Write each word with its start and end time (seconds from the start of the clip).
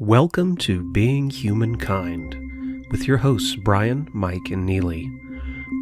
Welcome 0.00 0.56
to 0.60 0.90
Being 0.92 1.28
Humankind 1.28 2.86
with 2.90 3.06
your 3.06 3.18
hosts 3.18 3.54
Brian, 3.54 4.08
Mike, 4.14 4.48
and 4.50 4.64
Neely. 4.64 5.10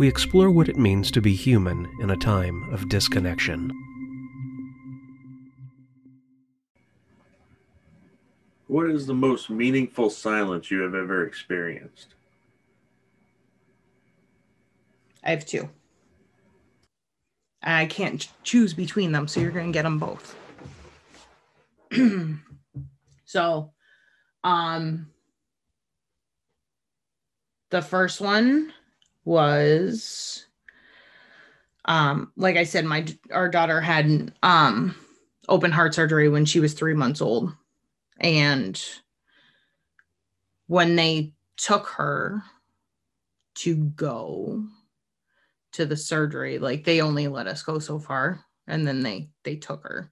We 0.00 0.08
explore 0.08 0.50
what 0.50 0.68
it 0.68 0.76
means 0.76 1.12
to 1.12 1.20
be 1.20 1.36
human 1.36 1.88
in 2.00 2.10
a 2.10 2.16
time 2.16 2.68
of 2.72 2.88
disconnection. 2.88 3.70
What 8.66 8.90
is 8.90 9.06
the 9.06 9.14
most 9.14 9.50
meaningful 9.50 10.10
silence 10.10 10.68
you 10.68 10.80
have 10.80 10.96
ever 10.96 11.24
experienced? 11.24 12.14
I 15.22 15.30
have 15.30 15.46
two. 15.46 15.70
I 17.62 17.86
can't 17.86 18.28
choose 18.42 18.74
between 18.74 19.12
them, 19.12 19.28
so 19.28 19.38
you're 19.38 19.52
going 19.52 19.70
to 19.70 19.72
get 19.72 19.84
them 19.84 20.00
both. 20.00 20.34
so, 23.24 23.70
um, 24.44 25.10
the 27.70 27.82
first 27.82 28.20
one 28.20 28.72
was, 29.24 30.46
um, 31.84 32.32
like 32.36 32.56
I 32.56 32.64
said, 32.64 32.84
my 32.84 33.06
our 33.30 33.48
daughter 33.48 33.80
had 33.80 34.32
um 34.42 34.94
open 35.48 35.72
heart 35.72 35.94
surgery 35.94 36.28
when 36.28 36.44
she 36.44 36.60
was 36.60 36.74
three 36.74 36.94
months 36.94 37.20
old, 37.20 37.52
and 38.20 38.82
when 40.66 40.96
they 40.96 41.32
took 41.56 41.86
her 41.88 42.42
to 43.56 43.76
go 43.76 44.64
to 45.72 45.84
the 45.84 45.96
surgery, 45.96 46.58
like 46.58 46.84
they 46.84 47.00
only 47.00 47.28
let 47.28 47.46
us 47.46 47.62
go 47.62 47.78
so 47.78 47.98
far, 47.98 48.44
and 48.66 48.86
then 48.86 49.02
they 49.02 49.30
they 49.44 49.56
took 49.56 49.82
her 49.82 50.10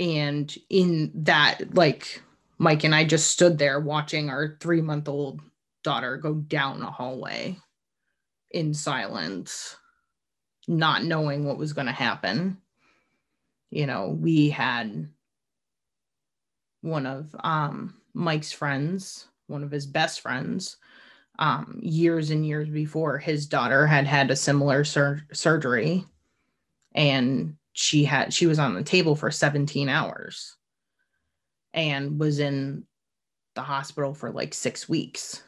and 0.00 0.56
in 0.70 1.10
that 1.14 1.74
like 1.74 2.22
mike 2.58 2.84
and 2.84 2.94
i 2.94 3.04
just 3.04 3.30
stood 3.30 3.58
there 3.58 3.80
watching 3.80 4.28
our 4.28 4.56
three 4.60 4.80
month 4.80 5.08
old 5.08 5.40
daughter 5.82 6.16
go 6.16 6.34
down 6.34 6.82
a 6.82 6.90
hallway 6.90 7.56
in 8.50 8.72
silence 8.74 9.76
not 10.68 11.04
knowing 11.04 11.44
what 11.44 11.58
was 11.58 11.72
going 11.72 11.86
to 11.86 11.92
happen. 11.92 12.58
You 13.70 13.86
know 13.86 14.16
we 14.18 14.50
had 14.50 15.08
one 16.80 17.06
of 17.06 17.34
um 17.42 17.94
mike's 18.12 18.52
friends 18.52 19.26
one 19.46 19.64
of 19.64 19.70
his 19.70 19.86
best 19.86 20.20
friends 20.20 20.76
um 21.38 21.80
years 21.82 22.30
and 22.30 22.46
years 22.46 22.68
before 22.68 23.18
his 23.18 23.46
daughter 23.46 23.86
had 23.86 24.06
had 24.06 24.30
a 24.30 24.36
similar 24.36 24.84
sur- 24.84 25.26
surgery. 25.32 26.04
And 26.94 27.56
she 27.74 28.04
had 28.04 28.32
she 28.32 28.46
was 28.46 28.58
on 28.58 28.74
the 28.74 28.84
table 28.84 29.16
for 29.16 29.30
17 29.30 29.88
hours 29.88 30.56
and 31.74 32.18
was 32.20 32.38
in 32.38 32.84
the 33.56 33.62
hospital 33.62 34.14
for 34.14 34.30
like 34.30 34.54
6 34.54 34.88
weeks. 34.88 35.42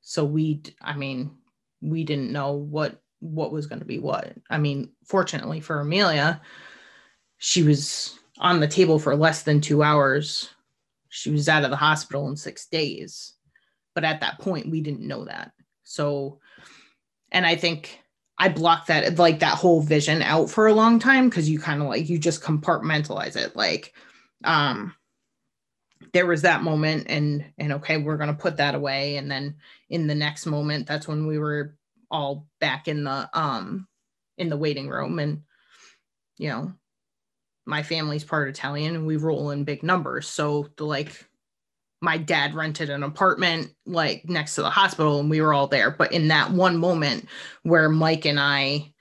So 0.00 0.24
we 0.24 0.62
i 0.80 0.96
mean 0.96 1.32
we 1.82 2.04
didn't 2.04 2.32
know 2.32 2.52
what 2.52 3.02
what 3.18 3.52
was 3.52 3.66
going 3.66 3.80
to 3.80 3.84
be 3.84 3.98
what. 3.98 4.32
I 4.48 4.58
mean 4.58 4.90
fortunately 5.04 5.60
for 5.60 5.80
amelia 5.80 6.40
she 7.38 7.62
was 7.62 8.18
on 8.38 8.60
the 8.60 8.68
table 8.68 8.98
for 8.98 9.16
less 9.16 9.42
than 9.42 9.60
2 9.60 9.82
hours. 9.82 10.50
She 11.08 11.30
was 11.30 11.48
out 11.48 11.64
of 11.64 11.70
the 11.70 11.76
hospital 11.76 12.28
in 12.28 12.36
6 12.36 12.66
days. 12.66 13.34
But 13.94 14.04
at 14.04 14.20
that 14.20 14.38
point 14.38 14.70
we 14.70 14.80
didn't 14.80 15.06
know 15.06 15.24
that. 15.24 15.50
So 15.82 16.38
and 17.32 17.44
i 17.44 17.56
think 17.56 18.00
I 18.40 18.48
blocked 18.48 18.86
that 18.86 19.18
like 19.18 19.40
that 19.40 19.58
whole 19.58 19.82
vision 19.82 20.22
out 20.22 20.48
for 20.48 20.66
a 20.66 20.72
long 20.72 20.98
time 20.98 21.28
because 21.28 21.48
you 21.48 21.60
kind 21.60 21.82
of 21.82 21.88
like 21.88 22.08
you 22.08 22.18
just 22.18 22.42
compartmentalize 22.42 23.36
it. 23.36 23.54
Like 23.54 23.92
um 24.44 24.94
there 26.14 26.26
was 26.26 26.40
that 26.42 26.62
moment 26.62 27.04
and 27.08 27.44
and 27.58 27.74
okay, 27.74 27.98
we're 27.98 28.16
gonna 28.16 28.32
put 28.32 28.56
that 28.56 28.74
away. 28.74 29.18
And 29.18 29.30
then 29.30 29.56
in 29.90 30.06
the 30.06 30.14
next 30.14 30.46
moment, 30.46 30.86
that's 30.86 31.06
when 31.06 31.26
we 31.26 31.38
were 31.38 31.76
all 32.10 32.48
back 32.60 32.88
in 32.88 33.04
the 33.04 33.28
um 33.34 33.86
in 34.38 34.48
the 34.48 34.56
waiting 34.56 34.88
room 34.88 35.18
and 35.18 35.42
you 36.38 36.48
know 36.48 36.72
my 37.66 37.82
family's 37.82 38.24
part 38.24 38.48
Italian 38.48 38.96
and 38.96 39.06
we 39.06 39.18
roll 39.18 39.50
in 39.50 39.64
big 39.64 39.82
numbers. 39.82 40.26
So 40.26 40.68
the 40.78 40.86
like 40.86 41.28
my 42.00 42.16
dad 42.16 42.54
rented 42.54 42.90
an 42.90 43.02
apartment 43.02 43.74
like 43.86 44.28
next 44.28 44.54
to 44.54 44.62
the 44.62 44.70
hospital 44.70 45.20
and 45.20 45.28
we 45.30 45.40
were 45.40 45.52
all 45.52 45.66
there. 45.66 45.90
But 45.90 46.12
in 46.12 46.28
that 46.28 46.50
one 46.50 46.76
moment 46.76 47.28
where 47.62 47.88
mike 47.88 48.24
and 48.24 48.40
i 48.40 48.92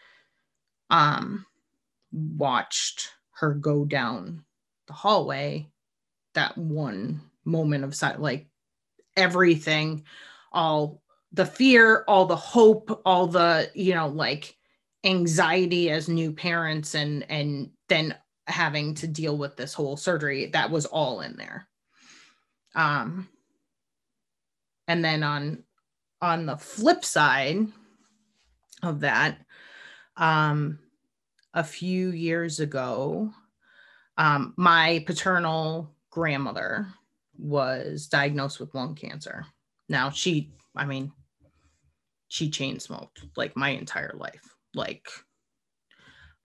um 0.90 1.46
watched 2.12 3.12
her 3.32 3.54
go 3.54 3.86
down 3.86 4.44
the 4.88 4.94
hallway 4.94 5.68
that 6.34 6.58
one 6.58 7.22
moment 7.46 7.84
of 7.84 7.96
sight 7.96 8.20
like 8.20 8.48
everything 9.16 10.04
all 10.52 11.02
the 11.32 11.46
fear 11.46 12.04
all 12.08 12.26
the 12.26 12.36
hope 12.36 13.02
all 13.06 13.28
the 13.28 13.70
you 13.76 13.94
know 13.94 14.08
like 14.08 14.56
anxiety 15.04 15.90
as 15.90 16.10
new 16.10 16.32
parents 16.32 16.96
and 16.96 17.26
and 17.30 17.70
then 17.88 18.16
having 18.48 18.96
to 18.96 19.08
deal 19.08 19.38
with 19.38 19.56
this 19.56 19.74
whole 19.74 19.96
surgery 19.96 20.48
that 20.48 20.72
was 20.72 20.86
all 20.88 21.22
in 21.22 21.36
there 21.38 21.68
um, 22.76 23.28
and 24.88 25.04
then 25.04 25.24
on 25.24 25.64
on 26.22 26.46
the 26.46 26.58
flip 26.58 27.06
side 27.06 27.68
of 28.84 29.00
that, 29.02 29.38
um, 30.18 30.80
a 31.54 31.64
few 31.64 32.10
years 32.10 32.60
ago, 32.60 33.32
um, 34.18 34.54
my 34.58 35.04
paternal 35.08 35.96
grandmother 36.10 36.88
was 37.38 38.08
diagnosed 38.08 38.60
with 38.60 38.76
lung 38.76 38.96
cancer. 38.96 39.46
Now 39.88 40.10
she, 40.10 40.52
I 40.76 40.86
mean, 40.86 41.12
she 42.28 42.50
chain 42.50 42.80
smoked 42.80 43.24
like 43.38 43.56
my 43.56 43.70
entire 43.70 44.14
life. 44.18 44.56
Like, 44.76 45.08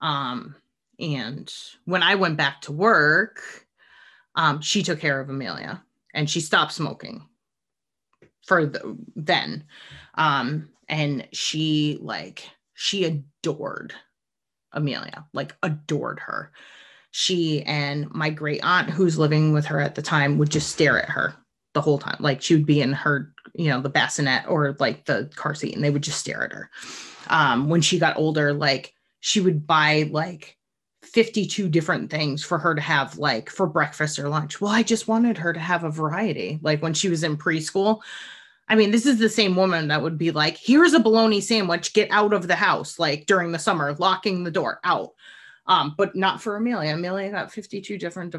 um, 0.01 0.55
and 0.99 1.53
when 1.83 2.01
I 2.01 2.15
went 2.15 2.37
back 2.37 2.61
to 2.61 2.71
work, 2.71 3.41
um, 4.35 4.61
she 4.61 4.83
took 4.83 4.99
care 4.99 5.19
of 5.19 5.29
Amelia 5.29 5.83
and 6.15 6.29
she 6.29 6.41
stopped 6.41 6.71
smoking 6.71 7.27
for 8.47 8.65
the, 8.65 8.97
then. 9.15 9.65
Um 10.15 10.69
and 10.87 11.27
she 11.33 11.97
like 12.01 12.49
she 12.73 13.05
adored 13.05 13.93
amelia 14.71 15.25
like 15.33 15.55
adored 15.61 16.19
her. 16.19 16.51
She 17.11 17.61
and 17.63 18.09
my 18.11 18.29
great 18.29 18.63
aunt 18.63 18.89
who's 18.89 19.17
living 19.17 19.53
with 19.53 19.65
her 19.65 19.79
at 19.79 19.95
the 19.95 20.01
time 20.01 20.37
would 20.37 20.49
just 20.49 20.71
stare 20.71 21.01
at 21.01 21.09
her 21.09 21.35
the 21.73 21.81
whole 21.81 21.99
time. 21.99 22.17
Like 22.19 22.41
she 22.41 22.55
would 22.55 22.65
be 22.65 22.81
in 22.81 22.93
her 22.93 23.33
you 23.53 23.69
know 23.69 23.81
the 23.81 23.89
bassinet 23.89 24.45
or 24.47 24.75
like 24.79 25.05
the 25.05 25.31
car 25.35 25.53
seat 25.53 25.75
and 25.75 25.83
they 25.83 25.91
would 25.91 26.03
just 26.03 26.19
stare 26.19 26.43
at 26.43 26.53
her. 26.53 26.69
Um 27.27 27.69
when 27.69 27.81
she 27.81 27.99
got 27.99 28.17
older 28.17 28.53
like 28.53 28.93
she 29.19 29.41
would 29.41 29.65
buy 29.67 30.07
like 30.11 30.57
52 31.15 31.69
different 31.69 32.11
things 32.11 32.43
for 32.43 32.57
her 32.57 32.75
to 32.75 32.81
have 32.81 33.17
like 33.17 33.49
for 33.49 33.65
breakfast 33.65 34.19
or 34.19 34.27
lunch. 34.27 34.59
Well, 34.59 34.73
I 34.73 34.83
just 34.83 35.07
wanted 35.07 35.37
her 35.37 35.53
to 35.53 35.59
have 35.61 35.85
a 35.85 35.89
variety. 35.89 36.59
Like 36.61 36.81
when 36.81 36.93
she 36.93 37.07
was 37.07 37.23
in 37.23 37.37
preschool, 37.37 38.01
I 38.67 38.75
mean, 38.75 38.91
this 38.91 39.05
is 39.05 39.17
the 39.17 39.29
same 39.29 39.55
woman 39.55 39.87
that 39.87 40.01
would 40.01 40.17
be 40.17 40.31
like, 40.31 40.57
here's 40.57 40.91
a 40.91 40.99
bologna 40.99 41.39
sandwich, 41.39 41.93
get 41.93 42.11
out 42.11 42.33
of 42.33 42.49
the 42.49 42.55
house, 42.55 42.99
like 42.99 43.27
during 43.27 43.53
the 43.53 43.59
summer, 43.59 43.93
locking 43.93 44.43
the 44.43 44.51
door 44.51 44.81
out. 44.83 45.13
Um, 45.67 45.95
but 45.97 46.17
not 46.17 46.41
for 46.41 46.57
Amelia. 46.57 46.93
Amelia 46.93 47.31
got 47.31 47.49
52 47.49 47.97
different 47.97 48.35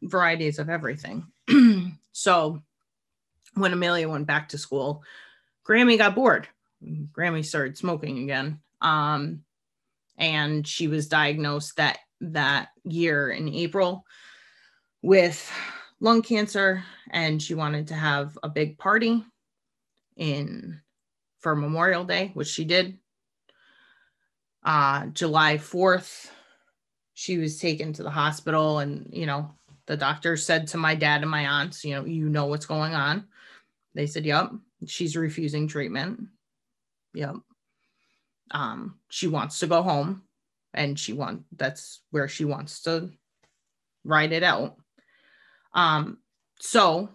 varieties 0.00 0.60
of 0.60 0.70
everything. 0.70 1.26
so 2.12 2.62
when 3.54 3.72
Amelia 3.72 4.08
went 4.08 4.28
back 4.28 4.50
to 4.50 4.58
school, 4.58 5.02
Grammy 5.68 5.98
got 5.98 6.14
bored. 6.14 6.46
Grammy 6.80 7.44
started 7.44 7.76
smoking 7.76 8.22
again. 8.22 8.60
Um, 8.80 9.42
and 10.16 10.64
she 10.64 10.86
was 10.86 11.08
diagnosed 11.08 11.76
that 11.78 11.98
that 12.20 12.68
year 12.84 13.30
in 13.30 13.48
April 13.48 14.04
with 15.02 15.50
lung 16.00 16.22
cancer 16.22 16.82
and 17.10 17.42
she 17.42 17.54
wanted 17.54 17.88
to 17.88 17.94
have 17.94 18.36
a 18.42 18.48
big 18.48 18.78
party 18.78 19.24
in 20.16 20.80
for 21.40 21.56
Memorial 21.56 22.04
Day, 22.04 22.30
which 22.34 22.48
she 22.48 22.64
did. 22.64 22.98
Uh, 24.62 25.06
July 25.06 25.56
4th, 25.56 26.30
she 27.14 27.38
was 27.38 27.58
taken 27.58 27.92
to 27.94 28.02
the 28.02 28.10
hospital, 28.10 28.78
and 28.80 29.08
you 29.12 29.24
know, 29.24 29.54
the 29.86 29.96
doctor 29.96 30.36
said 30.36 30.66
to 30.68 30.76
my 30.76 30.94
dad 30.94 31.22
and 31.22 31.30
my 31.30 31.46
aunts, 31.46 31.84
you 31.84 31.94
know, 31.94 32.04
you 32.04 32.28
know 32.28 32.46
what's 32.46 32.66
going 32.66 32.94
on. 32.94 33.26
They 33.94 34.06
said, 34.06 34.26
Yep, 34.26 34.52
she's 34.86 35.16
refusing 35.16 35.66
treatment. 35.66 36.28
Yep. 37.14 37.36
Um, 38.52 38.98
she 39.08 39.26
wants 39.26 39.60
to 39.60 39.66
go 39.66 39.82
home 39.82 40.22
and 40.74 40.98
she 40.98 41.12
want 41.12 41.42
that's 41.56 42.02
where 42.10 42.28
she 42.28 42.44
wants 42.44 42.82
to 42.82 43.10
write 44.04 44.32
it 44.32 44.42
out 44.42 44.76
um 45.74 46.18
so 46.58 47.08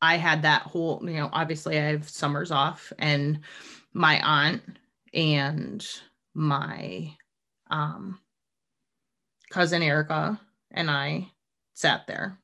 i 0.00 0.16
had 0.16 0.42
that 0.42 0.62
whole 0.62 1.00
you 1.04 1.16
know 1.16 1.28
obviously 1.32 1.78
i 1.78 1.82
have 1.82 2.08
summers 2.08 2.50
off 2.50 2.92
and 2.98 3.40
my 3.92 4.20
aunt 4.24 4.62
and 5.14 5.86
my 6.34 7.10
um 7.70 8.18
cousin 9.50 9.82
erica 9.82 10.40
and 10.72 10.90
i 10.90 11.26
sat 11.74 12.06
there 12.06 12.38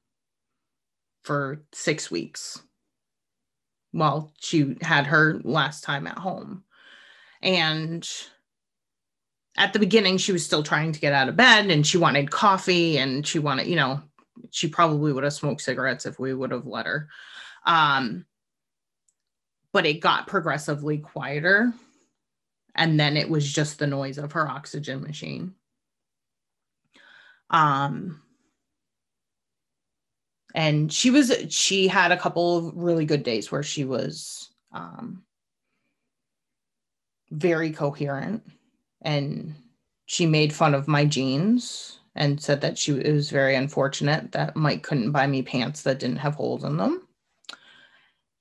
for 1.23 1.65
six 1.73 2.11
weeks 2.11 2.63
while 3.93 4.33
she 4.39 4.77
had 4.81 5.07
her 5.07 5.41
last 5.45 5.85
time 5.85 6.07
at 6.07 6.19
home. 6.19 6.65
And 7.43 8.09
at 9.57 9.73
the 9.73 9.79
beginning, 9.79 10.19
she 10.19 10.33
was 10.33 10.45
still 10.45 10.63
trying 10.63 10.93
to 10.93 11.01
get 11.01 11.13
out 11.13 11.29
of 11.29 11.37
bed 11.37 11.71
and 11.71 11.87
she 11.87 11.99
wanted 11.99 12.31
coffee 12.31 12.99
and 12.99 13.27
she 13.27 13.39
wanted, 13.39 13.67
you 13.67 13.77
know, 13.77 14.01
she 14.51 14.69
probably 14.69 15.13
would 15.13 15.25
have 15.25 15.33
smoked 15.33 15.61
cigarettes 15.61 16.07
if 16.07 16.19
we 16.19 16.33
would 16.33 16.51
have 16.51 16.67
let 16.67 16.87
her. 16.87 17.09
Um, 17.67 18.25
but 19.73 19.87
it 19.87 20.01
got 20.01 20.27
progressively 20.27 20.99
quieter. 20.99 21.73
And 22.75 22.99
then 22.99 23.17
it 23.17 23.29
was 23.29 23.51
just 23.51 23.79
the 23.79 23.87
noise 23.87 24.17
of 24.17 24.33
her 24.33 24.49
oxygen 24.49 25.03
machine. 25.03 25.55
Um, 27.51 28.23
and 30.55 30.91
she 30.91 31.11
was 31.11 31.33
she 31.51 31.89
had 31.89 32.13
a 32.13 32.17
couple 32.17 32.57
of 32.57 32.77
really 32.77 33.05
good 33.05 33.23
days 33.23 33.53
where 33.53 33.63
she 33.63 33.85
was 33.85 34.51
um, 34.73 35.23
very 37.31 37.73
coherent 37.73 38.43
and 39.03 39.55
she 40.07 40.27
made 40.27 40.53
fun 40.53 40.75
of 40.75 40.89
my 40.89 41.05
jeans 41.05 41.99
and 42.15 42.41
said 42.41 42.61
that 42.61 42.79
she 42.79 42.93
was 42.93 43.31
very 43.31 43.55
unfortunate 43.55 44.33
that 44.33 44.57
Mike 44.57 44.83
couldn't 44.83 45.13
buy 45.13 45.27
me 45.27 45.43
pants 45.43 45.83
that 45.83 45.99
didn't 45.99 46.17
have 46.17 46.35
holes 46.35 46.65
in 46.65 46.77
them. 46.77 47.07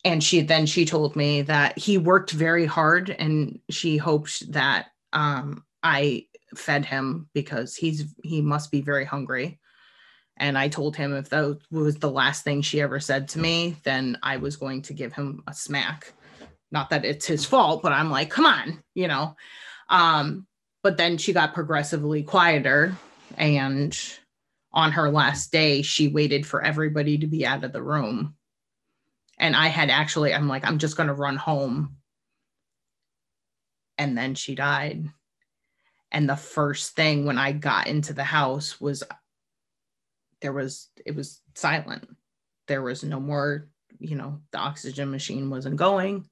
And 0.04 0.24
she 0.24 0.42
then 0.42 0.66
she 0.66 0.86
told 0.86 1.16
me 1.16 1.44
that 1.44 1.78
he 1.78 1.98
worked 1.98 2.32
very 2.32 2.66
hard 2.66 3.12
and 3.12 3.60
she 3.70 3.98
hoped 3.98 4.52
that 4.52 4.88
um, 5.14 5.64
I 5.84 6.26
fed 6.56 6.86
him 6.86 7.30
because 7.34 7.76
he's 7.76 8.14
he 8.24 8.42
must 8.42 8.72
be 8.72 8.82
very 8.82 9.06
hungry. 9.06 9.60
And 10.38 10.58
I 10.58 10.70
told 10.70 10.96
him 10.96 11.16
if 11.16 11.30
that 11.30 11.60
was 11.70 11.98
the 11.98 12.10
last 12.10 12.44
thing 12.44 12.62
she 12.62 12.82
ever 12.82 13.00
said 13.00 13.28
to 13.30 13.40
me, 13.40 13.76
then 13.84 14.18
I 14.24 14.38
was 14.38 14.56
going 14.56 14.82
to 14.84 14.94
give 14.94 15.14
him 15.14 15.44
a 15.48 15.54
smack. 15.54 16.14
Not 16.72 16.90
that 16.90 17.06
it's 17.06 17.28
his 17.28 17.46
fault, 17.46 17.84
but 17.84 17.92
I'm 17.92 18.10
like, 18.10 18.32
come 18.32 18.46
on, 18.46 18.82
you 18.96 19.08
know. 19.08 19.36
Um, 19.90 20.48
but 20.84 20.98
then 20.98 21.18
she 21.18 21.34
got 21.34 21.54
progressively 21.54 22.24
quieter 22.24 22.96
and 23.38 23.98
on 24.74 24.92
her 24.92 25.12
last 25.12 25.52
day 25.52 25.82
she 25.82 26.08
waited 26.08 26.46
for 26.46 26.62
everybody 26.62 27.18
to 27.18 27.28
be 27.28 27.46
out 27.46 27.64
of 27.64 27.74
the 27.74 27.84
room. 27.84 28.36
And 29.38 29.56
i 29.56 29.68
had 29.68 29.90
actually 29.90 30.34
i'm 30.34 30.48
like 30.48 30.66
i'm 30.66 30.78
just 30.78 30.98
going 30.98 31.08
to 31.08 31.14
run 31.14 31.38
home. 31.38 31.98
And 33.98 34.18
then 34.18 34.34
she 34.34 34.56
died. 34.56 35.10
And 36.12 36.28
the 36.28 36.36
first 36.36 36.96
thing 36.96 37.26
when 37.26 37.38
i 37.38 37.52
got 37.52 37.88
into 37.88 38.14
the 38.14 38.24
house 38.24 38.80
was 38.82 39.04
there 40.42 40.54
was 40.54 40.90
it 41.06 41.16
was 41.16 41.42
silent. 41.56 42.08
There 42.68 42.82
was 42.82 43.04
no 43.04 43.20
more 43.20 43.68
you 44.00 44.16
know 44.16 44.40
the 44.52 44.58
oxygen 44.58 45.12
machine 45.12 45.50
wasn't 45.50 45.76
going. 45.76 46.28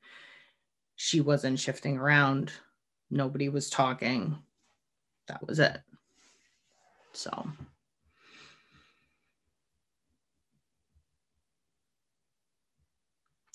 She 0.96 1.22
wasn't 1.22 1.60
shifting 1.60 1.98
around 1.98 2.52
nobody 3.10 3.50
was 3.50 3.70
talking 3.70 4.38
that 5.28 5.46
was 5.48 5.60
it 5.60 5.80
so 7.14 7.48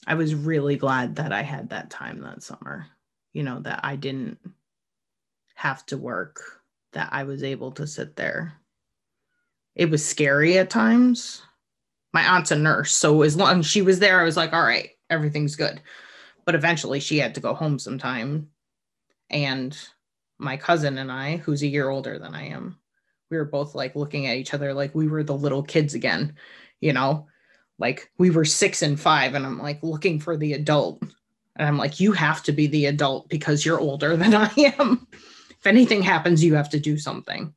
I 0.06 0.14
was 0.14 0.34
really 0.34 0.76
glad 0.76 1.16
that 1.16 1.32
I 1.32 1.42
had 1.42 1.70
that 1.70 1.90
time 1.90 2.20
that 2.20 2.42
summer, 2.42 2.86
you 3.32 3.42
know, 3.42 3.60
that 3.60 3.80
I 3.82 3.96
didn't 3.96 4.38
have 5.54 5.86
to 5.86 5.96
work, 5.96 6.40
that 6.92 7.08
I 7.12 7.24
was 7.24 7.42
able 7.42 7.72
to 7.72 7.86
sit 7.86 8.16
there. 8.16 8.54
It 9.74 9.90
was 9.90 10.04
scary 10.04 10.58
at 10.58 10.70
times. 10.70 11.42
My 12.12 12.22
aunt's 12.36 12.50
a 12.50 12.56
nurse, 12.56 12.92
so 12.92 13.22
as 13.22 13.36
long 13.36 13.60
as 13.60 13.66
she 13.66 13.82
was 13.82 13.98
there, 13.98 14.20
I 14.20 14.24
was 14.24 14.36
like, 14.36 14.52
all 14.52 14.62
right, 14.62 14.90
everything's 15.10 15.56
good. 15.56 15.80
But 16.44 16.54
eventually 16.54 17.00
she 17.00 17.18
had 17.18 17.34
to 17.34 17.40
go 17.40 17.54
home 17.54 17.78
sometime. 17.78 18.50
And 19.30 19.76
my 20.38 20.56
cousin 20.56 20.98
and 20.98 21.10
I, 21.10 21.38
who's 21.38 21.62
a 21.62 21.66
year 21.68 21.88
older 21.88 22.18
than 22.18 22.34
I 22.34 22.48
am, 22.48 22.78
we 23.30 23.36
were 23.36 23.44
both 23.44 23.74
like 23.74 23.96
looking 23.96 24.26
at 24.26 24.36
each 24.36 24.54
other 24.54 24.74
like 24.74 24.94
we 24.94 25.08
were 25.08 25.24
the 25.24 25.36
little 25.36 25.62
kids 25.62 25.94
again, 25.94 26.34
you 26.80 26.92
know, 26.92 27.26
like 27.78 28.10
we 28.18 28.30
were 28.30 28.44
six 28.44 28.82
and 28.82 28.98
five, 28.98 29.34
and 29.34 29.44
I'm 29.44 29.58
like 29.58 29.82
looking 29.82 30.20
for 30.20 30.36
the 30.36 30.52
adult. 30.52 31.02
And 31.56 31.68
I'm 31.68 31.78
like, 31.78 32.00
you 32.00 32.12
have 32.12 32.42
to 32.44 32.52
be 32.52 32.66
the 32.66 32.86
adult 32.86 33.28
because 33.28 33.64
you're 33.64 33.80
older 33.80 34.16
than 34.16 34.34
I 34.34 34.50
am. 34.78 35.06
if 35.12 35.66
anything 35.66 36.02
happens, 36.02 36.44
you 36.44 36.54
have 36.54 36.70
to 36.70 36.80
do 36.80 36.98
something. 36.98 37.54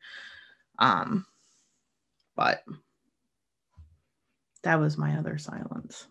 Um, 0.80 1.26
but 2.36 2.64
that 4.64 4.80
was 4.80 4.98
my 4.98 5.18
other 5.18 5.38
silence. 5.38 6.08